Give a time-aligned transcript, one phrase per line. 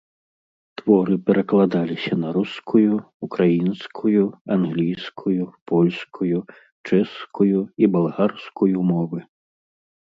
[0.79, 2.93] Творы перакладаліся на рускую,
[3.27, 4.23] украінскую,
[4.57, 5.43] англійскую,
[5.75, 6.39] польскую,
[6.91, 9.19] чэшскую і балгарскую мовы.